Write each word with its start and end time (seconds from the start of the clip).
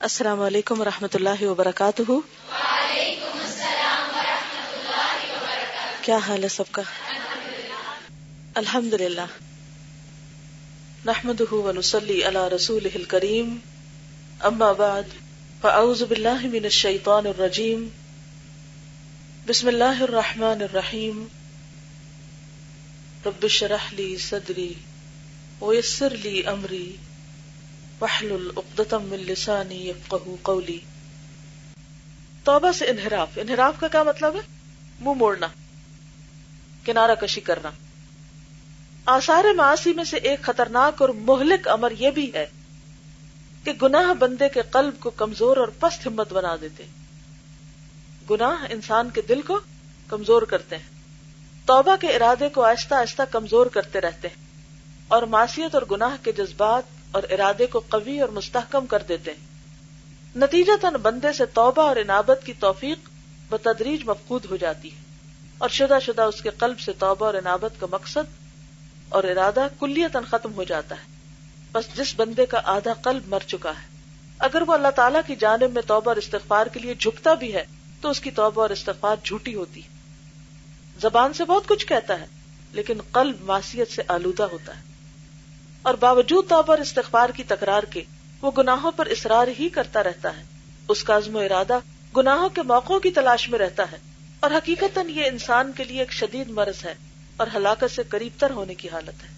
السلام 0.00 0.40
علیکم 0.40 0.80
و 0.80 0.84
رحمۃ 0.84 1.14
اللہ 1.14 1.42
وبرکاتہ۔ 1.42 2.02
کیا 6.02 6.16
حال 6.16 6.42
ہے 6.42 6.48
سب 6.48 6.64
کا؟ 6.70 6.82
الحمد 8.54 8.92
للہ 8.92 9.26
نحمد 11.04 11.40
ونسلی 11.52 12.22
علی 12.24 12.54
رسول 12.56 13.04
کریم 13.08 13.56
اما 14.40 14.72
بعد، 14.72 15.02
فاعوذ 15.60 16.02
باللہ 16.02 16.46
من 16.46 16.64
الشیطان 16.64 17.26
الرجیم۔ 17.26 17.88
بسم 19.46 19.66
اللہ 19.66 20.02
الرحمن 20.02 20.62
الرحیم۔ 20.62 21.26
رب 23.26 23.48
شرح 23.48 23.92
لی 23.92 24.16
صدری 24.16 24.72
ویسر 28.00 28.24
لی 28.24 28.82
امری 28.90 29.24
لسانی 29.24 29.92
قولی 30.42 30.78
توبہ 32.44 32.72
سے 32.72 32.84
انحراف۔ 32.84 33.28
انحراف 33.36 33.74
کا 33.80 33.88
کیا 33.88 34.02
مطلب 34.02 34.34
ہے؟ 34.34 34.40
منہ 35.00 35.14
موڑنا، 35.14 35.46
کنارہ 36.84 37.14
کشی 37.14 37.40
کرنا۔ 37.40 37.70
آثار 39.06 39.44
معاشی 39.54 39.92
میں 39.92 40.04
سے 40.04 40.16
ایک 40.16 40.42
خطرناک 40.42 41.02
اور 41.02 41.08
مہلک 41.08 41.68
امر 41.68 41.92
یہ 41.98 42.10
بھی 42.10 42.32
ہے 42.34 42.46
کہ 43.64 43.72
گناہ 43.82 44.14
بندے 44.14 44.48
کے 44.48 44.62
قلب 44.70 44.94
کو 45.00 45.10
کمزور 45.10 45.56
اور 45.56 45.68
پست 45.80 46.06
ہمت 46.06 46.32
بنا 46.32 46.56
دیتے 46.60 46.84
گناہ 48.30 48.66
انسان 48.70 49.10
کے 49.10 49.20
دل 49.20 49.42
کو 49.42 49.60
کمزور 50.08 50.42
کرتے 50.42 50.76
ہیں۔ 50.76 50.88
توبہ 51.66 51.96
کے 51.96 52.08
ارادے 52.08 52.48
کو 52.48 52.62
آہستہ 52.62 52.94
آہستہ 52.94 53.22
کمزور 53.30 53.66
کرتے 53.66 54.00
رہتے 54.00 54.28
ہیں۔ 54.28 54.46
اور 55.08 55.22
معاشیت 55.22 55.74
اور 55.74 55.82
گناہ 55.90 56.24
کے 56.24 56.32
جذبات 56.32 56.82
اور 57.10 57.22
ارادے 57.30 57.66
کو 57.66 57.82
قوی 57.88 58.20
اور 58.20 58.28
مستحکم 58.28 58.86
کر 58.86 59.02
دیتے 59.02 59.30
ہیں۔ 59.30 59.56
نتیجہ 60.36 60.72
تن 60.80 60.96
بندے 61.02 61.32
سے 61.32 61.46
توبہ 61.46 61.82
اور 61.82 61.96
انابت 61.96 62.40
کی 62.44 62.52
توفیق 62.52 63.08
بتدریج 63.48 64.04
مفقود 64.04 64.44
ہو 64.44 64.56
جاتی 64.56 64.90
ہے 64.90 65.00
اور 65.58 65.68
شدہ 65.68 65.98
شدہ 66.02 66.22
اس 66.22 66.42
کے 66.42 66.50
قلب 66.50 66.80
سے 66.80 66.92
توبہ 66.92 67.26
اور 67.26 67.34
انابت 67.34 67.80
کا 67.80 67.86
مقصد 67.90 68.32
اور 69.08 69.24
ارادہ 69.24 69.66
کلیتاً 69.80 70.24
ختم 70.24 70.54
ہو 70.54 70.64
جاتا 70.64 70.94
ہے۔ 70.94 71.04
بس 71.72 71.84
جس 71.96 72.14
بندے 72.16 72.46
کا 72.46 72.60
آدھا 72.64 72.94
قلب 72.94 73.22
مر 73.26 73.38
چکا 73.46 73.70
ہے، 73.70 73.86
اگر 74.38 74.62
وہ 74.66 74.72
اللہ 74.72 74.88
تعالیٰ 74.96 75.20
کی 75.26 75.36
جانب 75.36 75.70
میں 75.70 75.82
توبہ 75.82 76.10
اور 76.10 76.16
استغفار 76.16 76.66
کے 76.66 76.80
لیے 76.80 76.94
جھکتا 76.94 77.34
بھی 77.34 77.54
ہے، 77.54 77.64
تو 78.00 78.10
اس 78.10 78.20
کی 78.20 78.30
توبہ 78.30 78.62
اور 78.62 78.70
استغفار 78.70 79.16
جھوٹی 79.22 79.54
ہوتی 79.54 79.82
ہے۔ 79.82 79.88
زبان 81.00 81.32
سے 81.32 81.44
بہت 81.44 81.66
کچھ 81.66 81.86
کہتا 81.86 82.20
ہے، 82.20 82.26
لیکن 82.72 82.98
قلب 83.12 83.40
معصیت 83.40 83.90
سے 83.90 84.02
آلودہ 84.08 84.42
ہوتا 84.42 84.76
ہے۔ 84.76 84.95
اور 85.86 85.94
باوجود 85.94 86.48
توبہ 86.48 86.72
اور 86.72 86.78
استغفار 86.78 87.28
کی 87.28 87.44
تکرار 87.44 87.82
کے، 87.82 88.02
وہ 88.42 88.50
گناہوں 88.58 88.92
پر 88.92 89.06
اصرار 89.06 89.48
ہی 89.58 89.68
کرتا 89.68 90.02
رہتا 90.02 90.36
ہے۔ 90.36 90.42
اس 90.88 91.04
کا 91.04 91.16
عزم 91.16 91.36
و 91.36 91.38
ارادہ 91.38 91.78
گناہوں 92.16 92.48
کے 92.48 92.62
موقعوں 92.62 93.00
کی 93.00 93.10
تلاش 93.10 93.48
میں 93.48 93.58
رہتا 93.58 93.92
ہے۔ 93.92 93.96
اور 94.40 94.50
حقیقت 94.50 94.98
یہ 95.08 95.24
انسان 95.26 95.72
کے 95.76 95.84
لیے 95.84 95.98
ایک 95.98 96.12
شدید 96.12 96.50
مرض 96.50 96.84
ہے 96.84 96.94
اور 97.36 97.46
ہلاکت 97.54 97.94
سے 97.94 98.02
قریب 98.08 98.32
تر 98.38 98.50
ہونے 98.50 98.74
کی 98.74 98.88
حالت 98.88 99.24
ہے۔ 99.24 99.28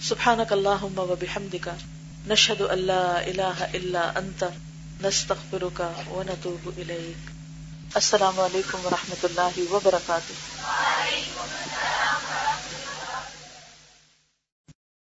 سبحانک 0.00 0.52
اللہم 0.52 0.98
و 0.98 1.14
بحمدک، 1.20 1.68
نشہد 2.26 2.60
اللہ 2.60 3.22
الہ 3.26 3.64
الا 3.74 4.12
انت، 4.16 4.44
نستغفرک 5.02 5.82
و 6.08 6.22
نتوب 6.26 6.70
الیک۔ 6.76 7.30
السلام 7.94 8.40
علیکم 8.40 8.78
و 8.84 8.88
اللہ 9.22 9.72
وبرکاتہ۔ 9.72 10.32